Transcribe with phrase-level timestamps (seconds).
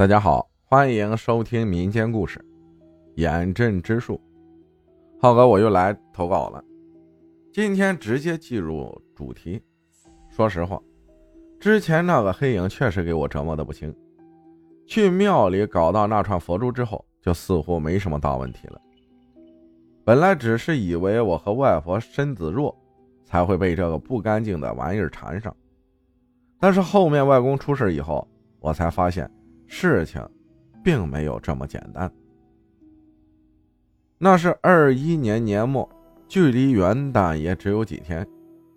[0.00, 2.38] 大家好，欢迎收听民间故事
[3.16, 4.14] 《眼阵之术》。
[5.20, 6.64] 浩哥，我又来投稿了。
[7.52, 9.62] 今天直接进入主题。
[10.30, 10.80] 说实话，
[11.60, 13.94] 之前那个黑影确实给我折磨的不轻。
[14.86, 18.80] 去庙里搞到那串佛珠之后，就似乎没什么大问题了。
[20.02, 22.74] 本来只是以为我和外婆身子弱，
[23.26, 25.54] 才会被这个不干净的玩意儿缠上。
[26.58, 28.26] 但是后面外公出事以后，
[28.60, 29.30] 我才发现。
[29.72, 30.20] 事情，
[30.82, 32.10] 并没有这么简单。
[34.18, 35.88] 那是二一年年末，
[36.26, 38.26] 距离元旦也只有几天。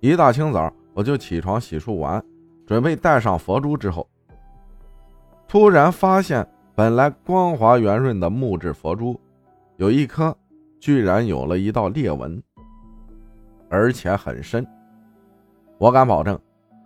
[0.00, 2.22] 一大清早，我就起床洗漱完，
[2.66, 4.06] 准备带上佛珠之后，
[5.48, 9.18] 突然发现本来光滑圆润的木质佛珠，
[9.78, 10.36] 有一颗
[10.78, 12.40] 居然有了一道裂纹，
[13.70, 14.64] 而且很深。
[15.78, 16.38] 我敢保证，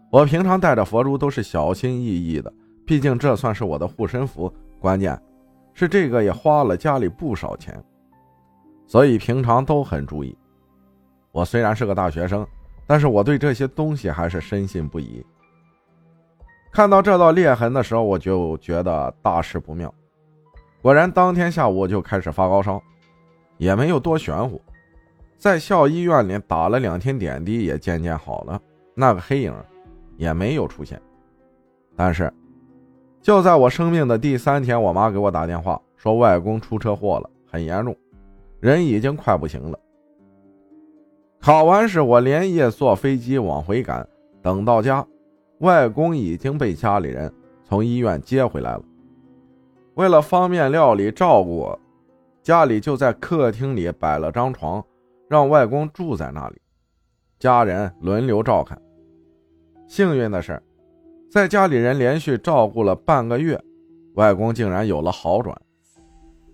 [0.09, 2.51] 我平常戴着佛珠都是小心翼翼的。
[2.89, 5.21] 毕竟这算是我的护身符，关键
[5.75, 7.79] 是这个也花了家里不少钱，
[8.87, 10.35] 所以平常都很注意。
[11.31, 12.47] 我虽然是个大学生，
[12.87, 15.23] 但是我对这些东西还是深信不疑。
[16.73, 19.93] 看到这道裂痕的时候，我就觉得大事不妙。
[20.81, 22.83] 果然，当天下午就开始发高烧，
[23.59, 24.59] 也没有多玄乎，
[25.37, 28.59] 在校医院里打了两天点滴，也渐渐好了，
[28.95, 29.55] 那个黑影
[30.17, 30.99] 也没有出现，
[31.95, 32.33] 但是。
[33.29, 37.95] 就在我生病的第三天，我妈给我打电话说外公出车祸了，很严重，
[38.59, 39.79] 人已经快不行了。
[41.39, 44.09] 考完试，我连夜坐飞机往回赶，
[44.41, 45.07] 等到家，
[45.59, 47.31] 外公已经被家里人
[47.65, 48.83] 从医院接回来了。
[49.97, 51.79] 为了方便料理照顾我，
[52.43, 54.83] 家里就在客厅里摆了张床，
[55.29, 56.57] 让外公住在那里，
[57.39, 58.81] 家人轮流照看。
[59.87, 60.63] 幸运的是。
[61.31, 63.61] 在家里人连续照顾了半个月，
[64.15, 65.55] 外公竟然有了好转。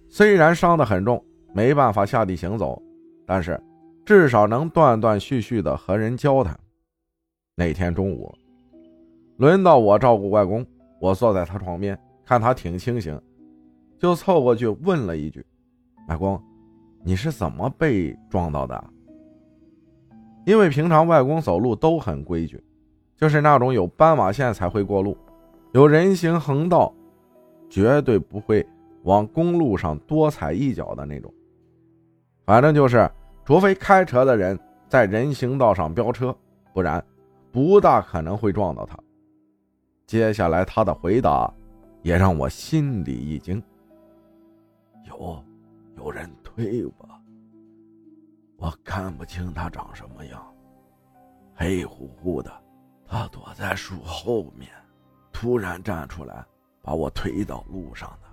[0.08, 2.83] 虽然伤得很重，没办法下地行走，
[3.25, 3.61] 但是
[4.05, 6.59] 至少能断断续续的和人交谈。
[7.54, 8.34] 那天中午，
[9.37, 10.66] 轮到我照顾外公，
[11.00, 13.21] 我坐在他床边，看他挺清醒，
[13.97, 15.44] 就凑过去问了一句
[16.10, 16.43] ：“外公，
[17.04, 18.84] 你是怎么被撞到的？”
[20.44, 22.60] 因为平常外公走路都很规矩。
[23.16, 25.16] 就是那种有斑马线才会过路，
[25.72, 26.92] 有人行横道，
[27.70, 28.66] 绝对不会
[29.04, 31.32] 往公路上多踩一脚的那种。
[32.44, 33.10] 反正就是，
[33.44, 34.58] 除非开车的人
[34.88, 36.36] 在人行道上飙车，
[36.72, 37.03] 不然
[37.50, 38.98] 不大可能会撞到他。
[40.06, 41.50] 接下来他的回答
[42.03, 43.62] 也让我心里一惊：
[45.06, 45.42] 有
[45.97, 46.92] 有人推我，
[48.58, 50.44] 我看不清他长什么样，
[51.54, 52.53] 黑乎乎的。
[53.14, 54.69] 他躲在树后面，
[55.32, 56.44] 突然站出来，
[56.82, 58.28] 把我推到路上的。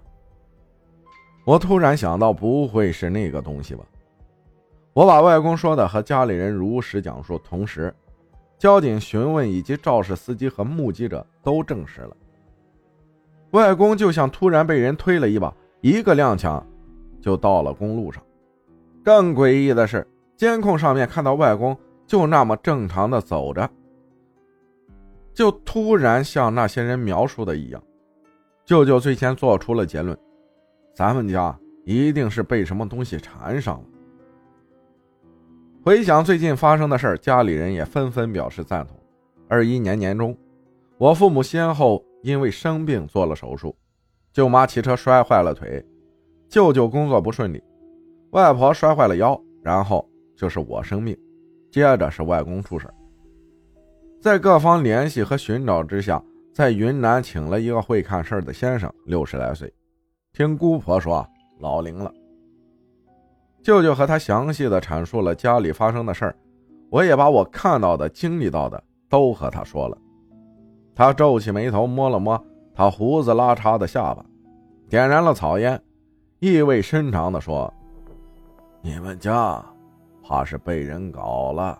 [1.45, 3.85] 我突然想到，不会是那个东西吧？
[4.93, 7.93] 我把外公说的和家里人如实讲述，同时，
[8.57, 12.17] 交警询问以及肇事司机和目击者都证实了，
[13.51, 16.59] 外公就像突然被人推了一把，一个踉跄，
[17.21, 18.23] 就到了公路上。
[19.03, 21.77] 更诡异的是，监控上面看到外公
[22.07, 23.69] 就那么正常的走着。
[25.33, 27.81] 就突然像那些人描述的一样，
[28.65, 30.17] 舅舅最先做出了结论：
[30.93, 33.83] 咱们家一定是被什么东西缠上了。
[35.83, 38.95] 回想最近发生的事儿，家里人也纷纷表示赞同。
[39.47, 40.37] 二一年年中，
[40.97, 43.75] 我父母先后因为生病做了手术，
[44.31, 45.83] 舅妈骑车摔坏了腿，
[46.47, 47.63] 舅舅工作不顺利，
[48.31, 51.17] 外婆摔坏了腰，然后就是我生病，
[51.71, 52.93] 接着是外公出事儿
[54.21, 56.21] 在各方联系和寻找之下，
[56.53, 59.73] 在云南请了一个会看事儿的先生，六十来岁，
[60.31, 61.27] 听姑婆说
[61.59, 62.13] 老龄了。
[63.63, 66.35] 舅舅和他详细的阐述了家里发生的事儿，
[66.91, 69.97] 我也把我看到的、经历到的都和他说了。
[70.93, 72.39] 他皱起眉头，摸了摸
[72.75, 74.23] 他胡子拉碴的下巴，
[74.87, 75.81] 点燃了草烟，
[76.37, 77.73] 意味深长的说
[78.83, 79.65] ：“你们家
[80.23, 81.79] 怕是被人搞了。”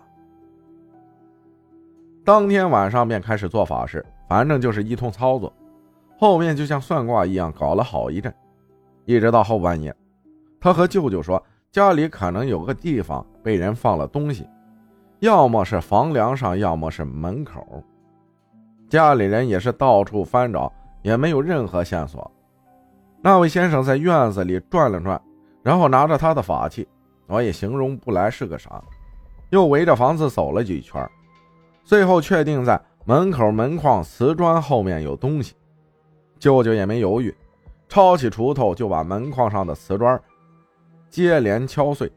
[2.24, 5.52] 当天晚上便开始做法事，反正就是一通操作，
[6.16, 8.32] 后面就像算卦一样搞了好一阵，
[9.04, 9.92] 一直到后半夜，
[10.60, 11.42] 他和舅舅说
[11.72, 14.46] 家里可能有个地方被人放了东西，
[15.18, 17.82] 要么是房梁上，要么是门口。
[18.88, 20.72] 家里人也是到处翻找，
[21.02, 22.30] 也没有任何线索。
[23.20, 25.20] 那位先生在院子里转了转，
[25.62, 26.86] 然后拿着他的法器，
[27.26, 28.80] 我也形容不来是个啥，
[29.50, 31.04] 又围着房子走了几圈。
[31.84, 35.54] 最后确定在门口门框瓷砖后面有东西，
[36.38, 37.34] 舅舅也没犹豫，
[37.88, 40.20] 抄起锄头就把门框上的瓷砖
[41.10, 42.10] 接连敲碎。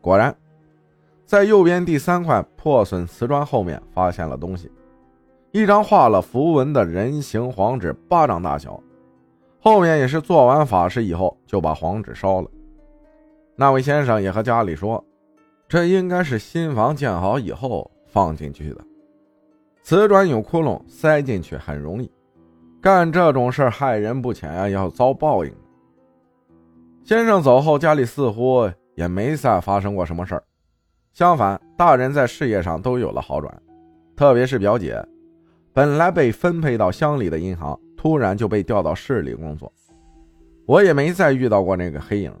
[0.00, 0.34] 果然，
[1.26, 4.70] 在右边第三块破损瓷砖后面发现了东西，
[5.52, 8.80] 一张画了符文的人形黄纸，巴掌大小。
[9.60, 12.48] 后面也是做完法事以后就把黄纸烧了。
[13.56, 15.04] 那位先生也和家里说，
[15.68, 18.80] 这应该是新房建好以后放进去的。
[19.90, 22.08] 瓷砖有窟窿，塞进去很容易。
[22.80, 25.52] 干这种事害人不浅啊，要遭报应。
[27.02, 30.44] 先生走后，家里似乎也没再发生过什么事儿。
[31.12, 33.52] 相反，大人在事业上都有了好转，
[34.14, 35.04] 特别是表姐，
[35.72, 39.72] 本来被分配到乡里的银行，突然就被调到市里工作。
[40.66, 42.32] 我也没再遇到过那个黑影。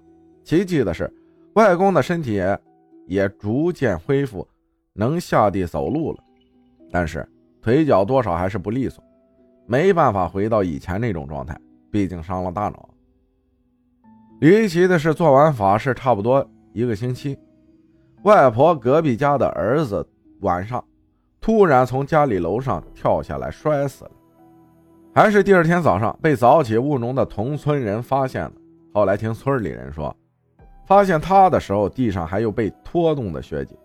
[0.44, 1.12] 奇迹的是，
[1.54, 2.60] 外公的身体也
[3.08, 4.46] 也逐渐恢复，
[4.92, 6.18] 能下地走路了，
[6.92, 7.28] 但是
[7.60, 9.02] 腿脚多少还是不利索。
[9.66, 11.56] 没办法回到以前那种状态，
[11.90, 12.88] 毕竟伤了大脑。
[14.40, 17.38] 离奇的是，做完法事差不多一个星期，
[18.22, 20.04] 外婆隔壁家的儿子
[20.40, 20.82] 晚上
[21.40, 24.10] 突然从家里楼上跳下来摔死了，
[25.14, 28.52] 还是第二天早上被早起务农的同村人发现了。
[28.92, 30.14] 后来听村里人说，
[30.86, 33.76] 发现他的时候地上还有被拖动的血迹。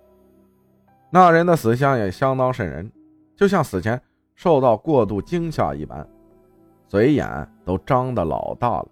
[1.12, 2.92] 那人的死相也相当瘆人，
[3.36, 4.02] 就像死前。
[4.38, 6.06] 受到过度惊吓一般，
[6.90, 8.88] 嘴眼都张得老大了。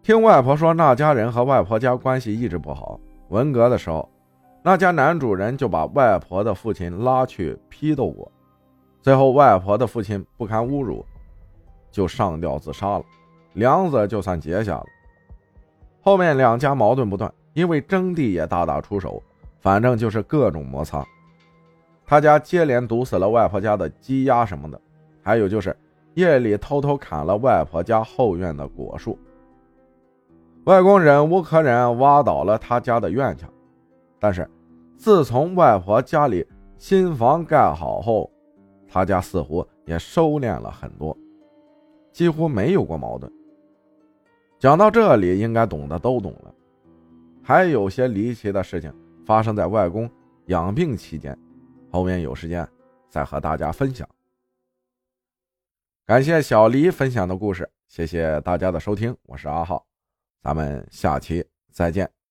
[0.00, 3.00] 听外婆说，那家人和外婆家关系一直不好。
[3.30, 4.08] 文革的时候，
[4.62, 8.30] 那家男主人就把外婆的父亲拉去批斗过，
[9.00, 11.04] 最后外婆的父亲不堪侮辱，
[11.90, 13.04] 就上吊自杀了，
[13.54, 14.86] 梁子就算结下了。
[16.00, 19.20] 后面两家矛盾不断，因为征地也大打出手，
[19.58, 21.04] 反正就是各种摩擦。
[22.12, 24.78] 他家接连毒死了外婆家的鸡鸭什么的，
[25.22, 25.74] 还有就是
[26.12, 29.18] 夜里偷偷砍了外婆家后院的果树。
[30.64, 33.50] 外公忍无可忍，挖倒了他家的院墙。
[34.18, 34.46] 但是
[34.94, 38.30] 自从外婆家里新房盖好后，
[38.86, 41.16] 他家似乎也收敛了很多，
[42.12, 43.32] 几乎没有过矛盾。
[44.58, 46.52] 讲到这里，应该懂的都懂了。
[47.42, 48.92] 还有些离奇的事情
[49.24, 50.06] 发生在外公
[50.48, 51.34] 养病期间。
[51.92, 52.66] 后面有时间
[53.10, 54.08] 再和大家分享。
[56.06, 59.86] 感谢小黎分享的故事，谢谢大家的收听，我是阿浩，
[60.42, 62.21] 咱们下期再见。